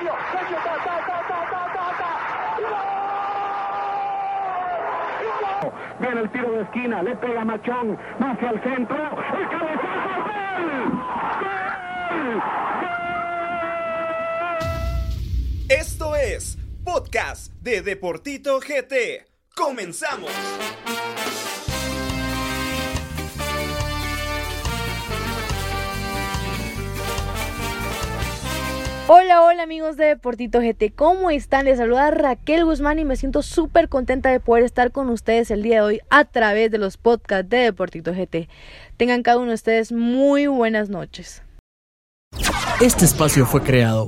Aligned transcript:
Sergio. 0.00 0.14
Viene 6.00 6.20
el 6.22 6.30
tiro 6.30 6.52
de 6.52 6.62
esquina, 6.62 7.02
le 7.02 7.14
pega 7.16 7.44
Machón, 7.44 7.98
hacia 8.18 8.50
el 8.50 8.62
centro, 8.62 8.96
el 8.96 9.48
cabezazo, 9.48 10.22
¡gol! 10.24 10.92
¡Gol! 12.80 12.98
Esto 15.68 16.16
es 16.16 16.56
Podcast 16.84 17.52
de 17.60 17.82
Deportito 17.82 18.60
GT. 18.60 19.26
¡Comenzamos! 19.54 20.30
Hola, 29.12 29.42
hola 29.42 29.64
amigos 29.64 29.96
de 29.96 30.04
Deportito 30.04 30.60
GT, 30.60 30.94
¿cómo 30.94 31.32
están? 31.32 31.64
Les 31.64 31.78
saluda 31.78 32.12
Raquel 32.12 32.64
Guzmán 32.64 33.00
y 33.00 33.04
me 33.04 33.16
siento 33.16 33.42
súper 33.42 33.88
contenta 33.88 34.28
de 34.28 34.38
poder 34.38 34.62
estar 34.62 34.92
con 34.92 35.08
ustedes 35.08 35.50
el 35.50 35.64
día 35.64 35.78
de 35.78 35.80
hoy 35.80 36.00
a 36.10 36.26
través 36.26 36.70
de 36.70 36.78
los 36.78 36.96
podcasts 36.96 37.50
de 37.50 37.56
Deportito 37.56 38.12
GT. 38.12 38.48
Tengan 38.96 39.24
cada 39.24 39.38
uno 39.38 39.48
de 39.48 39.54
ustedes 39.54 39.90
muy 39.90 40.46
buenas 40.46 40.90
noches. 40.90 41.42
Este 42.80 43.04
espacio 43.04 43.46
fue 43.46 43.64
creado 43.64 44.06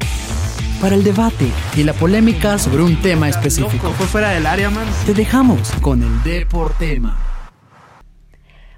para 0.81 0.95
el 0.95 1.03
debate 1.03 1.49
y 1.77 1.83
la 1.83 1.95
polémica 1.95 2.57
sobre 2.57 2.85
un 2.85 3.03
tema 3.03 3.29
específico. 3.29 3.91
Fue 3.95 4.07
fuera 4.07 4.31
del 4.31 4.47
área, 4.47 4.71
man. 4.71 4.87
Te 5.05 5.15
dejamos 5.15 5.73
con 5.81 6.01
el 6.05 6.23
Deportema. 6.23 7.32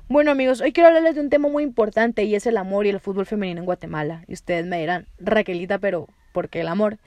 Bueno 0.07 0.31
amigos, 0.31 0.61
hoy 0.61 0.75
quiero 0.75 0.89
hablarles 0.89 1.15
de 1.15 1.23
un 1.23 1.31
tema 1.31 1.49
muy 1.49 1.63
importante 1.63 2.25
y 2.25 2.35
es 2.35 2.47
el 2.47 2.59
amor 2.59 2.85
y 2.85 2.91
el 2.91 3.01
fútbol 3.01 3.25
femenino 3.25 3.61
en 3.61 3.65
Guatemala. 3.65 4.23
Y 4.29 4.35
ustedes 4.35 4.67
me 4.67 4.79
dirán, 4.79 5.07
Raquelita, 5.19 5.79
pero 5.79 6.09
¿por 6.33 6.51
qué 6.51 6.61
el 6.61 6.69
amor? 6.69 6.99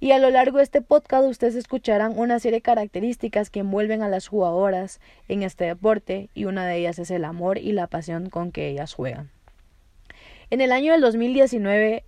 Y 0.00 0.10
a 0.10 0.18
lo 0.18 0.28
largo 0.28 0.56
de 0.56 0.64
este 0.64 0.82
podcast 0.82 1.24
ustedes 1.24 1.54
escucharán 1.54 2.18
una 2.18 2.40
serie 2.40 2.56
de 2.56 2.62
características 2.62 3.48
que 3.48 3.60
envuelven 3.60 4.02
a 4.02 4.08
las 4.08 4.26
jugadoras 4.26 5.00
en 5.28 5.44
este 5.44 5.66
deporte 5.66 6.30
y 6.34 6.46
una 6.46 6.66
de 6.66 6.78
ellas 6.78 6.98
es 6.98 7.12
el 7.12 7.24
amor 7.24 7.58
y 7.58 7.70
la 7.70 7.86
pasión 7.86 8.28
con 8.28 8.50
que 8.50 8.68
ellas 8.68 8.92
juegan. 8.92 9.30
En 10.50 10.60
el 10.60 10.72
año 10.72 10.90
del 10.90 11.00
2019 11.00 12.02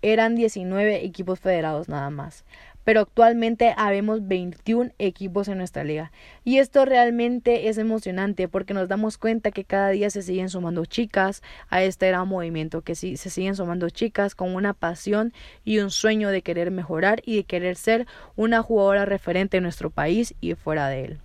eran 0.00 0.36
19 0.36 1.04
equipos 1.04 1.40
federados 1.40 1.88
nada 1.88 2.10
más 2.10 2.44
pero 2.84 3.00
actualmente 3.00 3.74
habemos 3.76 4.26
21 4.26 4.92
equipos 4.98 5.48
en 5.48 5.58
nuestra 5.58 5.84
liga. 5.84 6.12
Y 6.44 6.58
esto 6.58 6.84
realmente 6.84 7.68
es 7.68 7.78
emocionante 7.78 8.48
porque 8.48 8.74
nos 8.74 8.88
damos 8.88 9.18
cuenta 9.18 9.50
que 9.50 9.64
cada 9.64 9.90
día 9.90 10.10
se 10.10 10.22
siguen 10.22 10.48
sumando 10.48 10.84
chicas 10.84 11.42
a 11.68 11.82
este 11.82 12.08
gran 12.08 12.28
movimiento, 12.28 12.82
que 12.82 12.94
sí, 12.94 13.16
se 13.16 13.30
siguen 13.30 13.56
sumando 13.56 13.90
chicas 13.90 14.34
con 14.34 14.54
una 14.54 14.74
pasión 14.74 15.32
y 15.64 15.78
un 15.78 15.90
sueño 15.90 16.30
de 16.30 16.42
querer 16.42 16.70
mejorar 16.70 17.22
y 17.24 17.36
de 17.36 17.44
querer 17.44 17.76
ser 17.76 18.06
una 18.36 18.62
jugadora 18.62 19.04
referente 19.04 19.58
en 19.58 19.62
nuestro 19.62 19.90
país 19.90 20.34
y 20.40 20.54
fuera 20.54 20.88
de 20.88 21.04
él. 21.04 21.18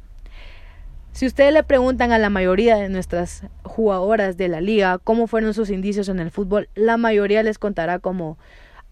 Si 1.17 1.25
ustedes 1.25 1.51
le 1.51 1.63
preguntan 1.63 2.11
a 2.11 2.19
la 2.19 2.29
mayoría 2.29 2.75
de 2.75 2.89
nuestras 2.89 3.43
jugadoras 3.63 4.37
de 4.37 4.49
la 4.49 4.61
liga 4.61 4.99
cómo 4.99 5.25
fueron 5.25 5.55
sus 5.55 5.71
indicios 5.71 6.09
en 6.09 6.19
el 6.19 6.29
fútbol, 6.29 6.69
la 6.75 6.97
mayoría 6.97 7.41
les 7.41 7.57
contará 7.57 7.97
como 7.97 8.37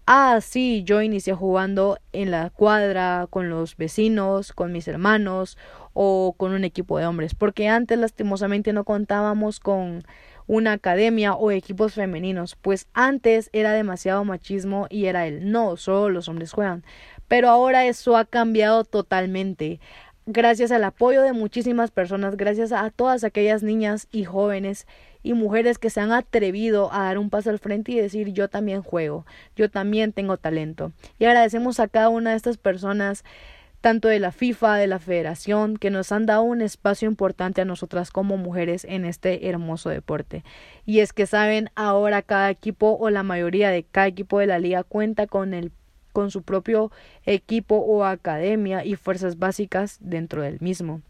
ah, 0.06 0.40
sí, 0.40 0.82
yo 0.84 1.02
inicié 1.02 1.34
jugando 1.34 1.98
en 2.12 2.30
la 2.30 2.50
cuadra, 2.50 3.26
con 3.28 3.50
los 3.50 3.76
vecinos, 3.76 4.52
con 4.52 4.72
mis 4.72 4.88
hermanos 4.88 5.58
o 5.92 6.34
con 6.36 6.52
un 6.52 6.64
equipo 6.64 6.98
de 6.98 7.06
hombres, 7.06 7.34
porque 7.34 7.68
antes 7.68 7.98
lastimosamente 7.98 8.72
no 8.72 8.84
contábamos 8.84 9.60
con 9.60 10.04
una 10.46 10.72
academia 10.72 11.34
o 11.34 11.50
equipos 11.50 11.94
femeninos, 11.94 12.56
pues 12.56 12.86
antes 12.94 13.50
era 13.52 13.72
demasiado 13.72 14.24
machismo 14.24 14.86
y 14.90 15.06
era 15.06 15.26
el 15.26 15.50
no, 15.50 15.76
solo 15.76 16.10
los 16.10 16.28
hombres 16.28 16.52
juegan. 16.52 16.84
Pero 17.28 17.48
ahora 17.48 17.86
eso 17.86 18.16
ha 18.16 18.24
cambiado 18.24 18.84
totalmente 18.84 19.80
gracias 20.26 20.72
al 20.72 20.84
apoyo 20.84 21.22
de 21.22 21.32
muchísimas 21.32 21.90
personas, 21.90 22.36
gracias 22.36 22.72
a 22.72 22.90
todas 22.90 23.24
aquellas 23.24 23.62
niñas 23.62 24.08
y 24.10 24.24
jóvenes 24.24 24.86
y 25.22 25.32
mujeres 25.34 25.78
que 25.78 25.90
se 25.90 26.00
han 26.00 26.12
atrevido 26.12 26.92
a 26.92 27.04
dar 27.04 27.18
un 27.18 27.30
paso 27.30 27.50
al 27.50 27.60
frente 27.60 27.92
y 27.92 28.00
decir 28.00 28.32
yo 28.32 28.48
también 28.48 28.82
juego, 28.82 29.24
yo 29.56 29.70
también 29.70 30.12
tengo 30.12 30.36
talento. 30.36 30.92
Y 31.18 31.24
agradecemos 31.24 31.80
a 31.80 31.88
cada 31.88 32.08
una 32.08 32.30
de 32.30 32.36
estas 32.36 32.58
personas 32.58 33.24
tanto 33.80 34.08
de 34.08 34.18
la 34.18 34.32
FIFA, 34.32 34.78
de 34.78 34.88
la 34.88 34.98
Federación, 34.98 35.76
que 35.76 35.90
nos 35.90 36.10
han 36.10 36.26
dado 36.26 36.42
un 36.42 36.60
espacio 36.60 37.08
importante 37.08 37.60
a 37.60 37.64
nosotras 37.64 38.10
como 38.10 38.36
mujeres 38.36 38.84
en 38.84 39.04
este 39.04 39.48
hermoso 39.48 39.90
deporte. 39.90 40.42
Y 40.84 41.00
es 41.00 41.12
que 41.12 41.26
saben, 41.26 41.70
ahora 41.76 42.22
cada 42.22 42.50
equipo 42.50 42.96
o 42.98 43.10
la 43.10 43.22
mayoría 43.22 43.70
de 43.70 43.84
cada 43.84 44.08
equipo 44.08 44.40
de 44.40 44.46
la 44.46 44.58
liga 44.58 44.82
cuenta 44.82 45.28
con 45.28 45.54
el 45.54 45.70
con 46.16 46.30
su 46.30 46.40
propio 46.40 46.90
equipo 47.26 47.76
o 47.76 48.02
academia 48.02 48.86
y 48.86 48.96
fuerzas 48.96 49.38
básicas 49.38 49.98
dentro 50.00 50.40
del 50.40 50.58
mismo. 50.62 51.02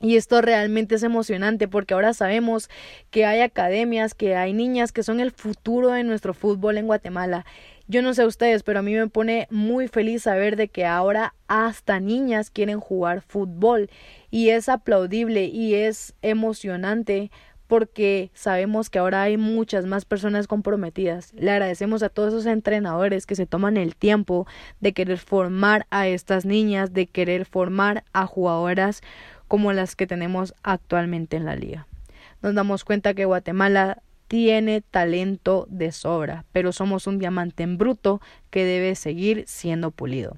Y 0.00 0.16
esto 0.16 0.40
realmente 0.42 0.96
es 0.96 1.04
emocionante 1.04 1.68
porque 1.68 1.94
ahora 1.94 2.12
sabemos 2.12 2.68
que 3.12 3.24
hay 3.24 3.40
academias, 3.40 4.14
que 4.14 4.34
hay 4.34 4.52
niñas 4.52 4.90
que 4.90 5.04
son 5.04 5.20
el 5.20 5.30
futuro 5.30 5.90
de 5.90 6.02
nuestro 6.02 6.34
fútbol 6.34 6.76
en 6.76 6.88
Guatemala. 6.88 7.46
Yo 7.86 8.02
no 8.02 8.14
sé 8.14 8.26
ustedes, 8.26 8.64
pero 8.64 8.80
a 8.80 8.82
mí 8.82 8.94
me 8.94 9.06
pone 9.06 9.46
muy 9.48 9.86
feliz 9.86 10.24
saber 10.24 10.56
de 10.56 10.66
que 10.66 10.84
ahora 10.84 11.34
hasta 11.46 12.00
niñas 12.00 12.50
quieren 12.50 12.80
jugar 12.80 13.20
fútbol 13.20 13.90
y 14.28 14.48
es 14.48 14.68
aplaudible 14.68 15.44
y 15.44 15.76
es 15.76 16.14
emocionante 16.20 17.30
porque 17.68 18.30
sabemos 18.34 18.90
que 18.90 18.98
ahora 18.98 19.22
hay 19.22 19.36
muchas 19.36 19.84
más 19.86 20.04
personas 20.04 20.46
comprometidas. 20.46 21.32
Le 21.34 21.50
agradecemos 21.50 22.02
a 22.02 22.08
todos 22.08 22.32
esos 22.32 22.46
entrenadores 22.46 23.26
que 23.26 23.36
se 23.36 23.46
toman 23.46 23.76
el 23.76 23.94
tiempo 23.94 24.46
de 24.80 24.94
querer 24.94 25.18
formar 25.18 25.86
a 25.90 26.08
estas 26.08 26.46
niñas, 26.46 26.92
de 26.92 27.06
querer 27.06 27.44
formar 27.44 28.04
a 28.12 28.26
jugadoras 28.26 29.02
como 29.46 29.72
las 29.72 29.94
que 29.94 30.06
tenemos 30.06 30.54
actualmente 30.62 31.36
en 31.36 31.44
la 31.44 31.56
liga. 31.56 31.86
Nos 32.42 32.54
damos 32.54 32.84
cuenta 32.84 33.14
que 33.14 33.26
Guatemala 33.26 34.02
tiene 34.28 34.80
talento 34.80 35.66
de 35.70 35.92
sobra, 35.92 36.44
pero 36.52 36.72
somos 36.72 37.06
un 37.06 37.18
diamante 37.18 37.62
en 37.62 37.78
bruto 37.78 38.20
que 38.50 38.64
debe 38.64 38.94
seguir 38.94 39.44
siendo 39.46 39.90
pulido. 39.90 40.36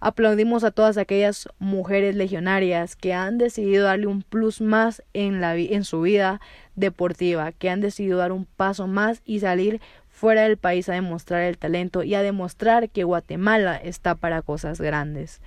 Aplaudimos 0.00 0.62
a 0.62 0.70
todas 0.70 0.96
aquellas 0.96 1.48
mujeres 1.58 2.14
legionarias 2.14 2.94
que 2.94 3.14
han 3.14 3.36
decidido 3.36 3.84
darle 3.84 4.06
un 4.06 4.22
plus 4.22 4.60
más 4.60 5.02
en, 5.12 5.40
la, 5.40 5.56
en 5.56 5.82
su 5.82 6.02
vida 6.02 6.40
deportiva, 6.76 7.50
que 7.50 7.68
han 7.68 7.80
decidido 7.80 8.18
dar 8.18 8.30
un 8.30 8.44
paso 8.44 8.86
más 8.86 9.22
y 9.24 9.40
salir 9.40 9.80
fuera 10.08 10.42
del 10.42 10.56
país 10.56 10.88
a 10.88 10.92
demostrar 10.92 11.42
el 11.42 11.58
talento 11.58 12.04
y 12.04 12.14
a 12.14 12.22
demostrar 12.22 12.90
que 12.90 13.02
Guatemala 13.02 13.76
está 13.76 14.14
para 14.14 14.42
cosas 14.42 14.80
grandes. 14.80 15.40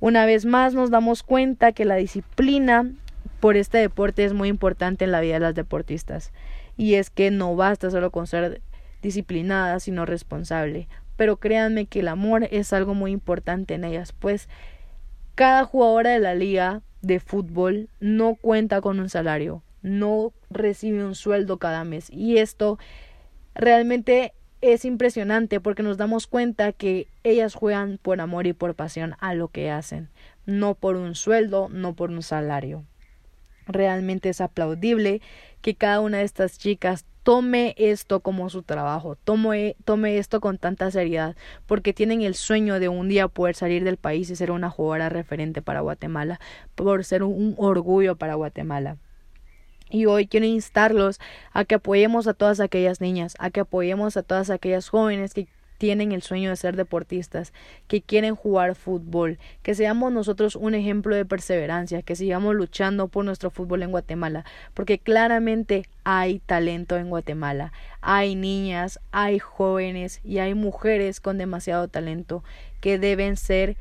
Una 0.00 0.26
vez 0.26 0.46
más 0.46 0.74
nos 0.74 0.90
damos 0.90 1.22
cuenta 1.22 1.70
que 1.70 1.84
la 1.84 1.94
disciplina 1.94 2.90
por 3.38 3.56
este 3.56 3.78
deporte 3.78 4.24
es 4.24 4.32
muy 4.32 4.48
importante 4.48 5.04
en 5.04 5.12
la 5.12 5.20
vida 5.20 5.34
de 5.34 5.40
las 5.40 5.54
deportistas. 5.54 6.32
Y 6.76 6.94
es 6.94 7.10
que 7.10 7.30
no 7.30 7.54
basta 7.54 7.90
solo 7.90 8.10
con 8.10 8.26
ser 8.26 8.62
disciplinada, 9.00 9.78
sino 9.78 10.06
responsable 10.06 10.88
pero 11.22 11.36
créanme 11.36 11.86
que 11.86 12.00
el 12.00 12.08
amor 12.08 12.48
es 12.50 12.72
algo 12.72 12.94
muy 12.94 13.12
importante 13.12 13.74
en 13.74 13.84
ellas, 13.84 14.10
pues 14.10 14.48
cada 15.36 15.64
jugadora 15.64 16.10
de 16.10 16.18
la 16.18 16.34
liga 16.34 16.82
de 17.00 17.20
fútbol 17.20 17.88
no 18.00 18.34
cuenta 18.34 18.80
con 18.80 18.98
un 18.98 19.08
salario, 19.08 19.62
no 19.82 20.32
recibe 20.50 21.04
un 21.04 21.14
sueldo 21.14 21.58
cada 21.58 21.84
mes 21.84 22.10
y 22.10 22.38
esto 22.38 22.80
realmente 23.54 24.32
es 24.62 24.84
impresionante 24.84 25.60
porque 25.60 25.84
nos 25.84 25.96
damos 25.96 26.26
cuenta 26.26 26.72
que 26.72 27.06
ellas 27.22 27.54
juegan 27.54 28.00
por 28.02 28.20
amor 28.20 28.48
y 28.48 28.52
por 28.52 28.74
pasión 28.74 29.14
a 29.20 29.32
lo 29.34 29.46
que 29.46 29.70
hacen, 29.70 30.08
no 30.44 30.74
por 30.74 30.96
un 30.96 31.14
sueldo, 31.14 31.68
no 31.68 31.94
por 31.94 32.10
un 32.10 32.24
salario. 32.24 32.82
Realmente 33.68 34.28
es 34.28 34.40
aplaudible 34.40 35.20
que 35.62 35.74
cada 35.74 36.00
una 36.00 36.18
de 36.18 36.24
estas 36.24 36.58
chicas 36.58 37.06
tome 37.22 37.74
esto 37.78 38.20
como 38.20 38.50
su 38.50 38.62
trabajo, 38.62 39.16
tome, 39.16 39.76
tome 39.84 40.18
esto 40.18 40.40
con 40.40 40.58
tanta 40.58 40.90
seriedad, 40.90 41.36
porque 41.66 41.92
tienen 41.92 42.22
el 42.22 42.34
sueño 42.34 42.80
de 42.80 42.88
un 42.88 43.08
día 43.08 43.28
poder 43.28 43.54
salir 43.54 43.84
del 43.84 43.96
país 43.96 44.28
y 44.28 44.36
ser 44.36 44.50
una 44.50 44.70
jugadora 44.70 45.08
referente 45.08 45.62
para 45.62 45.80
Guatemala, 45.80 46.40
por 46.74 47.04
ser 47.04 47.22
un 47.22 47.54
orgullo 47.58 48.16
para 48.16 48.34
Guatemala. 48.34 48.96
Y 49.88 50.06
hoy 50.06 50.26
quiero 50.26 50.46
instarlos 50.46 51.20
a 51.52 51.64
que 51.64 51.76
apoyemos 51.76 52.26
a 52.26 52.34
todas 52.34 52.60
aquellas 52.60 53.00
niñas, 53.00 53.34
a 53.38 53.50
que 53.50 53.60
apoyemos 53.60 54.16
a 54.16 54.22
todas 54.22 54.50
aquellas 54.50 54.88
jóvenes 54.88 55.34
que 55.34 55.48
tienen 55.82 56.12
el 56.12 56.22
sueño 56.22 56.50
de 56.50 56.54
ser 56.54 56.76
deportistas, 56.76 57.52
que 57.88 58.02
quieren 58.02 58.36
jugar 58.36 58.76
fútbol, 58.76 59.40
que 59.64 59.74
seamos 59.74 60.12
nosotros 60.12 60.54
un 60.54 60.76
ejemplo 60.76 61.16
de 61.16 61.24
perseverancia, 61.24 62.02
que 62.02 62.14
sigamos 62.14 62.54
luchando 62.54 63.08
por 63.08 63.24
nuestro 63.24 63.50
fútbol 63.50 63.82
en 63.82 63.90
Guatemala, 63.90 64.44
porque 64.74 65.00
claramente 65.00 65.88
hay 66.04 66.38
talento 66.38 66.96
en 66.98 67.10
Guatemala, 67.10 67.72
hay 68.00 68.36
niñas, 68.36 69.00
hay 69.10 69.40
jóvenes 69.40 70.20
y 70.22 70.38
hay 70.38 70.54
mujeres 70.54 71.20
con 71.20 71.36
demasiado 71.36 71.88
talento 71.88 72.44
que 72.80 73.00
deben 73.00 73.36
ser 73.36 73.76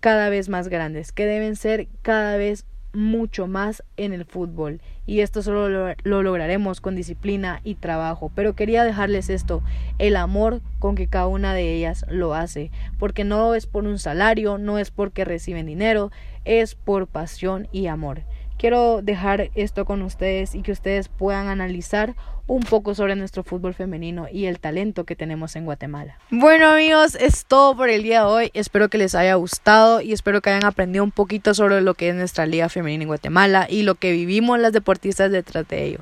cada 0.00 0.28
vez 0.28 0.48
más 0.48 0.66
grandes, 0.66 1.12
que 1.12 1.24
deben 1.24 1.54
ser 1.54 1.86
cada 2.02 2.36
vez 2.36 2.66
mucho 2.92 3.46
más 3.46 3.82
en 3.96 4.12
el 4.12 4.24
fútbol 4.24 4.80
y 5.06 5.20
esto 5.20 5.42
solo 5.42 5.68
lo, 5.68 5.94
lo, 6.02 6.22
lograremos 6.22 6.80
con 6.80 6.94
disciplina 6.94 7.60
y 7.64 7.76
trabajo. 7.76 8.30
Pero 8.34 8.54
quería 8.54 8.84
dejarles 8.84 9.30
esto, 9.30 9.62
el 9.98 10.16
amor 10.16 10.60
con 10.78 10.94
que 10.94 11.08
cada 11.08 11.26
una 11.26 11.54
de 11.54 11.74
ellas 11.74 12.04
lo 12.10 12.34
hace, 12.34 12.70
porque 12.98 13.24
no 13.24 13.54
es 13.54 13.66
por 13.66 13.84
un 13.84 13.98
salario, 13.98 14.58
no 14.58 14.78
es 14.78 14.90
porque 14.90 15.24
reciben 15.24 15.66
dinero, 15.66 16.10
es 16.44 16.74
por 16.74 17.06
pasión 17.06 17.68
y 17.72 17.86
amor. 17.86 18.22
Quiero 18.58 19.02
dejar 19.02 19.50
esto 19.54 19.84
con 19.84 20.02
ustedes 20.02 20.54
y 20.54 20.62
que 20.62 20.72
ustedes 20.72 21.08
puedan 21.08 21.46
analizar 21.46 22.16
un 22.48 22.62
poco 22.62 22.94
sobre 22.94 23.14
nuestro 23.14 23.44
fútbol 23.44 23.74
femenino 23.74 24.26
y 24.32 24.46
el 24.46 24.58
talento 24.58 25.04
que 25.04 25.14
tenemos 25.14 25.54
en 25.54 25.64
Guatemala. 25.64 26.18
Bueno 26.30 26.66
amigos, 26.66 27.14
es 27.14 27.44
todo 27.44 27.76
por 27.76 27.90
el 27.90 28.02
día 28.02 28.20
de 28.20 28.26
hoy. 28.26 28.50
Espero 28.54 28.88
que 28.88 28.98
les 28.98 29.14
haya 29.14 29.34
gustado 29.34 30.00
y 30.00 30.12
espero 30.12 30.40
que 30.40 30.50
hayan 30.50 30.64
aprendido 30.64 31.04
un 31.04 31.12
poquito 31.12 31.54
sobre 31.54 31.80
lo 31.82 31.94
que 31.94 32.08
es 32.08 32.14
nuestra 32.14 32.46
liga 32.46 32.68
femenina 32.68 33.02
en 33.02 33.08
Guatemala 33.08 33.66
y 33.68 33.82
lo 33.82 33.94
que 33.94 34.12
vivimos 34.12 34.58
las 34.58 34.72
deportistas 34.72 35.30
detrás 35.30 35.68
de 35.68 35.84
ello. 35.84 35.98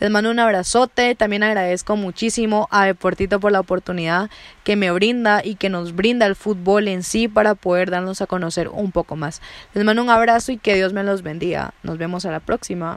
Les 0.00 0.10
mando 0.10 0.30
un 0.30 0.38
abrazote, 0.38 1.14
también 1.14 1.42
agradezco 1.42 1.94
muchísimo 1.96 2.66
a 2.70 2.86
Deportito 2.86 3.38
por 3.38 3.52
la 3.52 3.60
oportunidad 3.60 4.30
que 4.64 4.76
me 4.76 4.90
brinda 4.90 5.42
y 5.44 5.56
que 5.56 5.68
nos 5.68 5.94
brinda 5.94 6.26
el 6.26 6.34
fútbol 6.34 6.88
en 6.88 7.02
sí 7.02 7.28
para 7.28 7.54
poder 7.54 7.90
darnos 7.90 8.22
a 8.22 8.26
conocer 8.26 8.68
un 8.68 8.92
poco 8.92 9.16
más. 9.16 9.42
Les 9.74 9.84
mando 9.84 10.02
un 10.02 10.10
abrazo 10.10 10.52
y 10.52 10.56
que 10.56 10.74
Dios 10.74 10.92
me 10.92 11.04
los 11.04 11.22
bendiga. 11.22 11.74
Nos 11.82 11.98
vemos 11.98 12.24
a 12.24 12.30
la 12.30 12.40
próxima. 12.40 12.94